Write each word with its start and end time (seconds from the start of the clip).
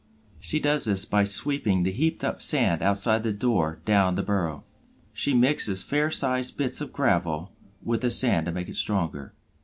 She 0.39 0.59
does 0.59 0.85
this 0.85 1.05
by 1.05 1.25
sweeping 1.25 1.83
the 1.83 1.91
heaped 1.91 2.23
up 2.23 2.41
sand 2.41 2.81
outside 2.81 3.21
the 3.21 3.31
door 3.31 3.81
down 3.85 4.15
the 4.15 4.23
burrow. 4.23 4.63
She 5.13 5.35
mixes 5.35 5.83
fair 5.83 6.09
sized 6.09 6.57
bits 6.57 6.81
of 6.81 6.91
gravel 6.91 7.51
with 7.83 8.01
the 8.01 8.09
sand 8.09 8.47
to 8.47 8.51
make 8.51 8.67
it 8.67 8.77
stronger. 8.77 9.33